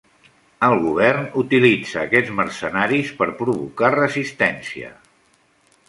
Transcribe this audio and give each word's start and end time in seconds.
El 0.67 0.71
govern 0.85 1.27
utilitza 1.41 1.99
aquests 2.05 2.33
mercenaris 2.39 3.13
per 3.21 3.31
provocar 3.43 3.93
resistència. 3.99 4.95